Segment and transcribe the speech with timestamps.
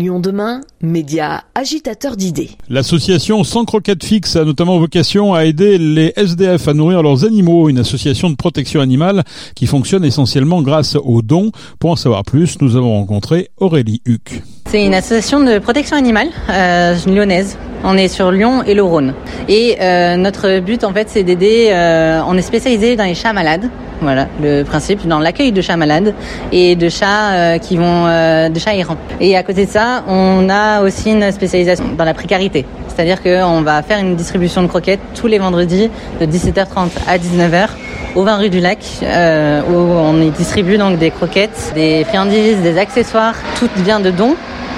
[0.00, 2.50] Lyon demain, média agitateur d'idées.
[2.70, 7.68] L'association Sans Croquettes Fixe a notamment vocation à aider les SDF à nourrir leurs animaux,
[7.68, 9.24] une association de protection animale
[9.56, 11.50] qui fonctionne essentiellement grâce aux dons.
[11.80, 14.44] Pour en savoir plus, nous avons rencontré Aurélie Huc.
[14.70, 17.58] C'est une association de protection animale euh, lyonnaise.
[17.82, 19.14] On est sur Lyon et le Rhône.
[19.48, 21.70] Et euh, notre but, en fait, c'est d'aider.
[21.72, 23.68] Euh, on est spécialisé dans les chats malades.
[24.00, 26.14] Voilà, le principe dans l'accueil de chats malades
[26.52, 28.96] et de chats euh, qui vont, euh, de chats errants.
[29.20, 32.64] Et à côté de ça, on a aussi une spécialisation dans la précarité.
[32.88, 37.68] C'est-à-dire qu'on va faire une distribution de croquettes tous les vendredis de 17h30 à 19h
[38.14, 42.58] au 20 rue du Lac, euh, où on y distribue donc des croquettes, des friandises,
[42.62, 43.34] des accessoires.
[43.58, 44.36] Tout vient de dons.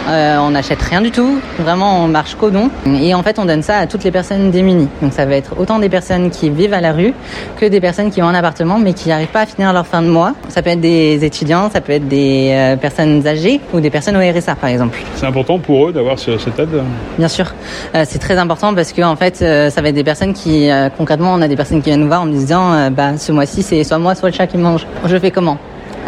[0.08, 2.70] Euh, on n'achète rien du tout, vraiment on marche qu'au don.
[3.00, 4.88] Et en fait on donne ça à toutes les personnes démunies.
[5.02, 7.12] Donc ça va être autant des personnes qui vivent à la rue
[7.58, 10.02] que des personnes qui ont un appartement mais qui n'arrivent pas à finir leur fin
[10.02, 10.32] de mois.
[10.48, 14.16] Ça peut être des étudiants, ça peut être des euh, personnes âgées ou des personnes
[14.16, 14.98] au RSA par exemple.
[15.16, 16.82] C'est important pour eux d'avoir ce- cette aide?
[17.18, 17.52] Bien sûr,
[17.94, 20.70] Euh, c'est très important parce que en fait euh, ça va être des personnes qui
[20.70, 23.30] euh, concrètement on a des personnes qui viennent nous voir en nous disant bah ce
[23.32, 24.86] mois-ci c'est soit moi soit le chat qui mange.
[25.06, 25.58] Je fais comment?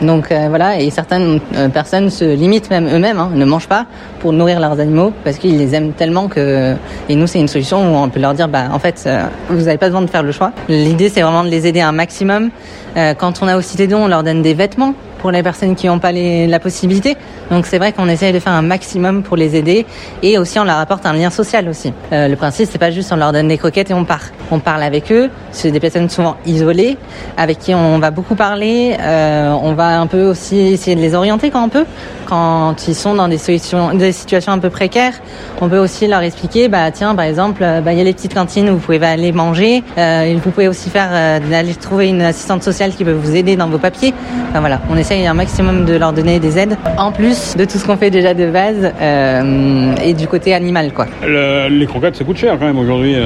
[0.03, 3.87] Donc euh, voilà, et certaines euh, personnes se limitent même eux-mêmes, hein, ne mangent pas
[4.21, 6.75] pour nourrir leurs animaux parce qu'ils les aiment tellement que.
[7.09, 9.65] Et nous, c'est une solution où on peut leur dire, bah en fait, euh, vous
[9.65, 10.53] n'avez pas besoin de faire le choix.
[10.69, 12.51] L'idée, c'est vraiment de les aider un maximum.
[12.97, 15.77] Euh, quand on a aussi des dons, on leur donne des vêtements pour les personnes
[15.77, 17.17] qui n'ont pas la possibilité.
[17.51, 19.87] Donc c'est vrai qu'on essaye de faire un maximum pour les aider
[20.23, 21.93] et aussi on leur apporte un lien social aussi.
[22.13, 24.23] Euh, le principe c'est pas juste on leur donne des croquettes et on part.
[24.55, 25.31] On parle avec eux.
[25.51, 26.99] C'est des personnes souvent isolées
[27.39, 28.95] avec qui on va beaucoup parler.
[29.01, 31.87] Euh, on va un peu aussi essayer de les orienter quand on peut.
[32.27, 35.15] Quand ils sont dans des situations, des situations un peu précaires,
[35.61, 38.13] on peut aussi leur expliquer, bah tiens par exemple, euh, bah il y a les
[38.15, 39.83] petites cantines où vous pouvez aller manger.
[39.99, 43.57] Euh, vous pouvez aussi faire euh, d'aller trouver une assistante sociale qui peut vous aider
[43.57, 44.15] dans vos papiers.
[44.51, 47.79] Enfin voilà, on essaye un maximum de leur donner des aides en plus de tout
[47.79, 48.93] ce qu'on fait déjà de base
[50.03, 51.07] et du côté animal quoi.
[51.27, 53.17] Le- Les croquettes, ça coûte cher quand même aujourd'hui.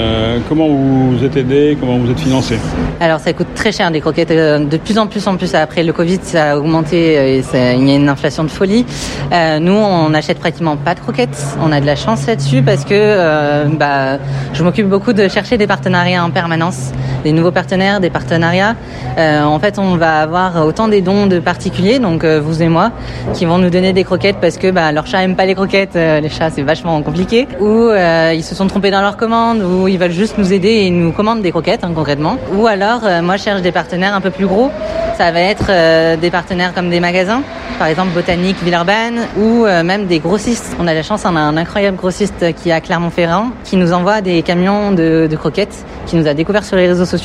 [0.49, 2.59] Comment vous êtes aidé Comment vous êtes financé
[3.01, 4.31] Alors ça coûte très cher des croquettes.
[4.31, 7.77] euh, De plus en plus en plus après le Covid, ça a augmenté euh, et
[7.79, 8.85] il y a une inflation de folie.
[9.33, 11.43] Euh, nous, on n'achète pratiquement pas de croquettes.
[11.63, 14.19] On a de la chance là-dessus parce que bah,
[14.53, 16.93] je m'occupe beaucoup de chercher des partenariats en permanence,
[17.27, 18.77] des nouveaux partenaires, des partenariats.
[19.19, 22.69] Euh, en fait, on va avoir autant des dons de particuliers, donc euh, vous et
[22.69, 22.93] moi,
[23.35, 25.97] qui vont nous donner des croquettes parce que bah, leur chat pas les croquettes.
[25.97, 27.49] euh, les chats, c'est vachement compliqué.
[27.59, 27.91] Ou
[28.33, 31.11] ils se sont trompés dans leur commande, ou ils veulent juste nous aider et nous
[31.11, 32.37] commandent des croquettes hein, concrètement.
[32.55, 34.71] Ou alors, moi, je cherche des partenaires un peu plus gros.
[35.19, 37.43] Ça va être des partenaires comme des magasins,
[37.79, 40.77] par exemple Botanique, Villeurbanne, ou même des grossistes.
[40.79, 43.93] On a la chance, on a un incroyable grossiste qui est à Clermont-Ferrand, qui nous
[43.93, 47.16] envoie des camions de, de croquettes, qui nous a découvert sur les réseaux sociaux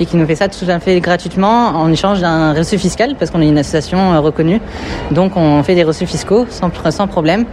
[0.00, 3.30] et qui nous fait ça tout à fait gratuitement en échange d'un reçu fiscal, parce
[3.30, 4.60] qu'on est une association euh, reconnue.
[5.10, 7.44] Donc on fait des reçus fiscaux sans, sans problème.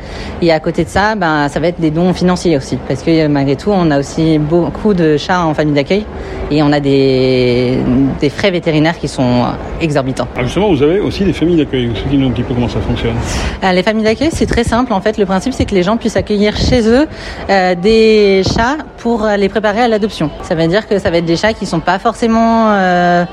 [0.42, 3.12] Et à côté de ça, ben, ça va être des dons financiers aussi, parce que
[3.12, 6.06] euh, malgré tout, on a aussi beaucoup de chats en famille d'accueil
[6.52, 7.78] et on a des,
[8.20, 9.46] des frais vétérinaires qui sont
[9.82, 10.28] exorbitants.
[10.36, 11.90] Alors justement, vous avez aussi des familles d'accueil.
[11.90, 13.16] Expliquez-nous un petit peu comment ça fonctionne.
[13.64, 14.94] Euh, Les familles d'accueil, c'est très simple.
[14.94, 17.08] En fait, le principe, c'est que les gens puissent accueillir chez eux
[17.50, 20.30] euh, des chats pour euh, les préparer à l'adoption.
[20.44, 23.26] Ça veut dire que ça va être des chats qui sont pas forcément euh,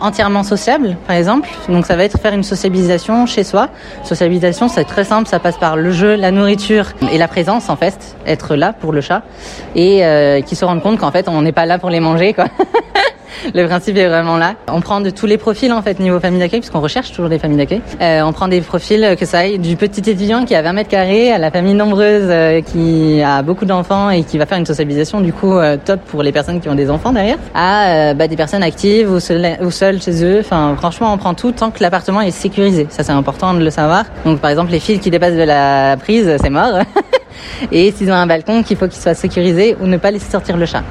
[0.00, 1.48] entièrement sociables, par exemple.
[1.68, 3.68] Donc, ça va être faire une sociabilisation chez soi.
[4.02, 5.28] Sociabilisation, c'est très simple.
[5.28, 8.92] Ça passe par le jeu, la nourriture et la présence, en fait, être là pour
[8.92, 9.22] le chat
[9.74, 12.34] et euh, qui se rendent compte qu'en fait, on n'est pas là pour les manger,
[12.34, 12.46] quoi.
[13.54, 14.54] Le principe est vraiment là.
[14.68, 17.38] On prend de tous les profils en fait niveau famille d'accueil puisqu'on recherche toujours des
[17.38, 17.82] familles d'accueil.
[18.00, 20.72] Euh, on prend des profils euh, que ça aille du petit étudiant qui a 20
[20.72, 24.58] mètres carrés à la famille nombreuse euh, qui a beaucoup d'enfants et qui va faire
[24.58, 27.86] une socialisation du coup euh, top pour les personnes qui ont des enfants derrière à
[27.86, 30.40] euh, bah, des personnes actives ou seules, ou chez eux.
[30.40, 32.86] Enfin franchement on prend tout tant que l'appartement est sécurisé.
[32.90, 34.04] Ça c'est important de le savoir.
[34.24, 36.78] Donc par exemple les fils qui dépassent de la prise c'est mort.
[37.72, 40.56] et s'ils ont un balcon qu'il faut qu'il soit sécurisé ou ne pas laisser sortir
[40.56, 40.82] le chat.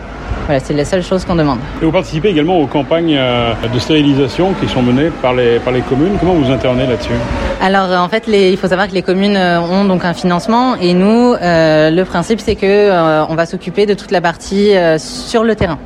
[0.46, 1.60] Voilà, c'est la seule chose qu'on demande.
[1.82, 5.72] Et vous participez également aux campagnes euh, de stérilisation qui sont menées par les, par
[5.74, 6.18] les communes.
[6.20, 7.14] Comment vous intervenez là-dessus?
[7.62, 10.14] Alors euh, en fait, les, il faut savoir que les communes euh, ont donc un
[10.14, 14.20] financement et nous, euh, le principe c'est que euh, on va s'occuper de toute la
[14.20, 15.80] partie euh, sur le terrain.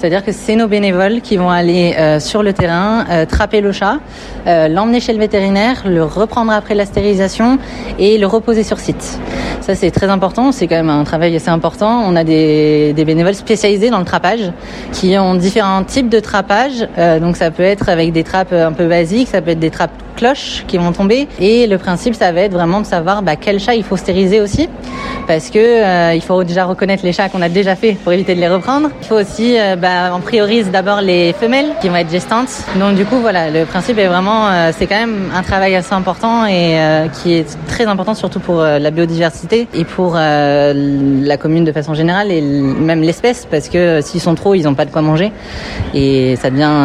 [0.00, 3.70] C'est-à-dire que c'est nos bénévoles qui vont aller euh, sur le terrain, euh, trapper le
[3.70, 3.98] chat,
[4.46, 7.58] euh, l'emmener chez le vétérinaire, le reprendre après la stérilisation
[7.98, 9.20] et le reposer sur site.
[9.60, 12.02] Ça c'est très important, c'est quand même un travail assez important.
[12.06, 14.50] On a des, des bénévoles spécialisés dans le trappage
[14.90, 16.88] qui ont différents types de trappage.
[16.96, 19.68] Euh, donc ça peut être avec des trappes un peu basiques, ça peut être des
[19.68, 21.26] trappes cloches qui vont tomber.
[21.40, 24.40] Et le principe, ça va être vraiment de savoir bah, quel chat il faut stériliser
[24.40, 24.68] aussi,
[25.26, 28.34] parce que euh, il faut déjà reconnaître les chats qu'on a déjà fait pour éviter
[28.34, 28.90] de les reprendre.
[29.00, 32.52] Il faut aussi, euh, bah, on priorise d'abord les femelles qui vont être gestantes.
[32.76, 35.94] Donc du coup, voilà, le principe est vraiment, euh, c'est quand même un travail assez
[35.94, 36.76] important et
[37.14, 42.30] qui est très important surtout pour la biodiversité et pour la commune de façon générale
[42.30, 45.32] et même l'espèce, parce que s'ils sont trop, ils n'ont pas de quoi manger
[45.94, 46.76] et ça devient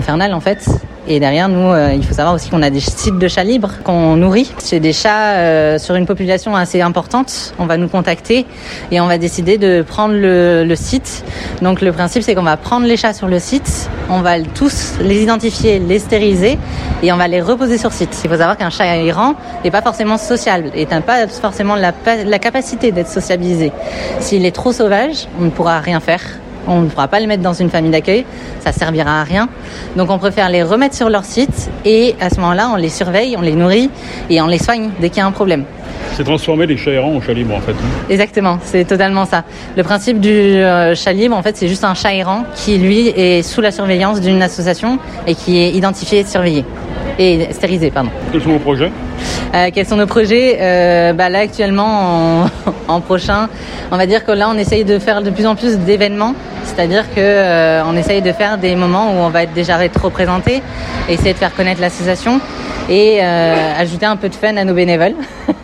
[0.00, 0.66] infernal en fait.
[1.08, 3.70] Et derrière, nous, euh, il faut savoir aussi qu'on a des sites de chats libres
[3.84, 4.52] qu'on nourrit.
[4.58, 7.54] C'est des chats euh, sur une population assez importante.
[7.60, 8.44] On va nous contacter
[8.90, 11.24] et on va décider de prendre le, site.
[11.62, 14.94] Donc le principe, c'est qu'on va prendre les chats sur le site, on va tous
[15.00, 16.58] les identifier, les stériliser
[17.02, 18.20] et on va les reposer sur site.
[18.24, 21.92] Il faut savoir qu'un chat errant n'est pas forcément sociable et n'a pas forcément la,
[22.24, 23.72] la capacité d'être sociabilisé.
[24.20, 26.20] S'il est trop sauvage, on ne pourra rien faire
[26.66, 28.24] on ne pourra pas les mettre dans une famille d'accueil,
[28.60, 29.48] ça servira à rien.
[29.96, 33.36] Donc on préfère les remettre sur leur site et à ce moment-là, on les surveille,
[33.36, 33.90] on les nourrit
[34.30, 35.64] et on les soigne dès qu'il y a un problème.
[36.14, 37.74] C'est transformer les chats errants en chats libres en fait.
[38.08, 39.44] Exactement, c'est totalement ça.
[39.76, 43.08] Le principe du euh, chat libre, en fait, c'est juste un chat errant qui, lui,
[43.08, 46.64] est sous la surveillance d'une association et qui est identifié et surveillé.
[47.18, 48.10] Et stérilisé, pardon.
[48.32, 48.90] Quels sont vos projets?
[49.56, 52.46] Euh, Quels sont nos projets euh, bah Là, actuellement,
[52.88, 53.48] en, prochain,
[53.90, 56.34] on va dire que là, on essaye de faire de plus en plus d'événements
[56.66, 60.62] c'est-à-dire que euh, on essaye de faire des moments où on va être déjà représenté,
[61.08, 62.40] essayer de faire connaître l'association
[62.88, 65.14] et euh, ajouter un peu de fun à nos bénévoles.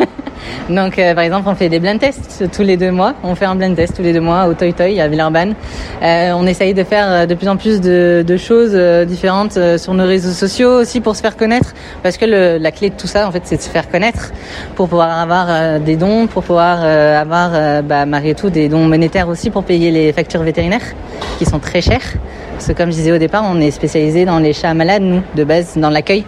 [0.69, 3.15] Donc, euh, par exemple, on fait des blind tests tous les deux mois.
[3.23, 5.55] On fait un blind test tous les deux mois au Toy Toy à Villeurbanne.
[6.03, 8.75] Euh, on essaye de faire euh, de plus en plus de, choses
[9.07, 11.75] différentes sur nos réseaux sociaux aussi pour se faire connaître.
[12.03, 14.33] Parce que la clé de tout ça, en fait, c'est de se faire connaître
[14.75, 19.51] pour pouvoir avoir des dons, pour pouvoir avoir, bah, malgré tout, des dons monétaires aussi
[19.51, 20.95] pour payer les factures vétérinaires
[21.39, 22.15] qui sont très chères.
[22.63, 25.21] Parce que comme je disais au départ, on est spécialisé dans les chats malades, nous,
[25.35, 26.25] de base, dans l'accueil.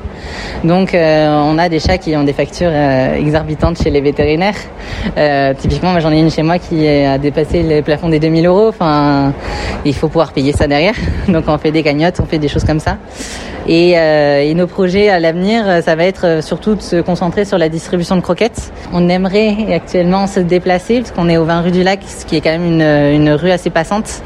[0.64, 4.56] Donc, on a des chats qui ont des factures exorbitantes chez les vétérinaires.
[5.16, 8.66] Euh, typiquement, j'en ai une chez moi qui a dépassé le plafond des 2000 euros.
[8.66, 9.32] Enfin,
[9.84, 10.96] il faut pouvoir payer ça derrière.
[11.28, 12.96] Donc on fait des cagnottes, on fait des choses comme ça.
[13.68, 17.58] Et, euh, et nos projets à l'avenir, ça va être surtout de se concentrer sur
[17.58, 18.72] la distribution de croquettes.
[18.92, 22.36] On aimerait actuellement se déplacer parce qu'on est au 20 rue du Lac, ce qui
[22.36, 24.22] est quand même une, une rue assez passante.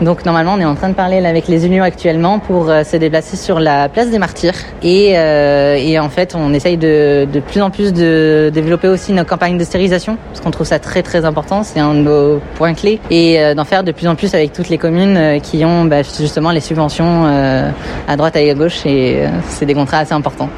[0.00, 2.96] Donc normalement, on est en train de parler avec les unions actuellement pour euh, se
[2.96, 4.54] déplacer sur la place des Martyrs.
[4.82, 9.12] Et, euh, et en fait, on essaye de, de plus en plus de développer aussi
[9.12, 11.62] nos campagnes de stérilisation parce qu'on trouve ça très très important.
[11.62, 14.52] C'est un de nos points clés et euh, d'en faire de plus en plus avec
[14.52, 17.70] toutes les communes euh, qui ont bah, justement les subventions euh,
[18.08, 20.50] à droite et à gauche et euh, c'est des contrats assez importants.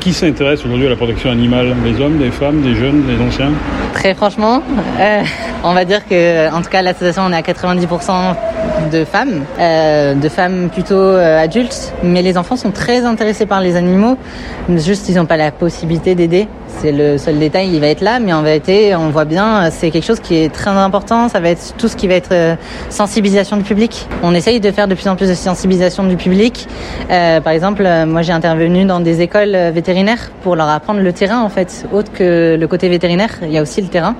[0.00, 1.74] Qui s'intéresse aujourd'hui à la protection animale?
[1.84, 3.50] Les hommes, les femmes, les jeunes, les anciens?
[3.94, 4.62] Très franchement,
[5.00, 5.22] euh,
[5.64, 8.36] on va dire que, en tout cas, l'association, on est à 90%
[8.92, 13.60] de femmes, euh, de femmes plutôt euh, adultes, mais les enfants sont très intéressés par
[13.60, 14.16] les animaux.
[14.68, 16.46] Juste, ils n'ont pas la possibilité d'aider.
[16.68, 19.90] C'est le seul détail, il va être là, mais en vérité, on voit bien, c'est
[19.90, 21.28] quelque chose qui est très important.
[21.28, 22.54] Ça va être tout ce qui va être euh,
[22.88, 24.06] sensibilisation du public.
[24.22, 26.68] On essaye de faire de plus en plus de sensibilisation du public.
[27.10, 31.12] Euh, par exemple, euh, moi, j'ai intervenu dans des écoles vétérinaires pour leur apprendre le
[31.12, 33.30] terrain, en fait, autre que le côté vétérinaire.
[33.42, 34.14] Il y a aussi le terrain.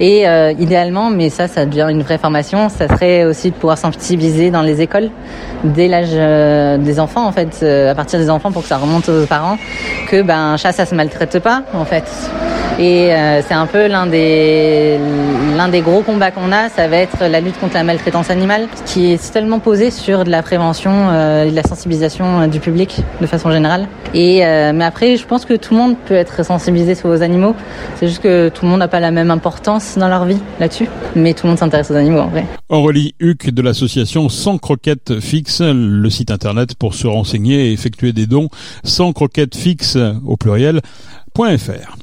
[0.00, 0.24] Et
[0.58, 2.68] idéalement, mais ça, ça devient une vraie formation.
[2.68, 5.10] Ça serait aussi de pouvoir sensibiliser dans les écoles
[5.64, 9.26] dès l'âge des enfants, en fait, à partir des enfants, pour que ça remonte aux
[9.26, 9.58] parents,
[10.08, 12.04] que ben un chat, ça se maltraite pas, en fait.
[12.78, 14.98] Et euh, c'est un peu l'un des
[15.56, 18.68] l'un des gros combats qu'on a, ça va être la lutte contre la maltraitance animale,
[18.86, 22.60] qui est tellement posée sur de la prévention euh, et de la sensibilisation euh, du
[22.60, 23.86] public de façon générale.
[24.14, 27.22] Et euh, mais après, je pense que tout le monde peut être sensibilisé sur aux
[27.22, 27.54] animaux.
[27.96, 30.88] C'est juste que tout le monde n'a pas la même importance dans leur vie là-dessus,
[31.14, 32.46] mais tout le monde s'intéresse aux animaux en vrai.
[32.68, 38.12] Aurélie Huc de l'association Sans Croquettes Fixe, le site internet pour se renseigner et effectuer
[38.12, 38.48] des dons,
[38.84, 40.36] sans croquettes fixes au
[41.34, 42.02] pluriel.fr.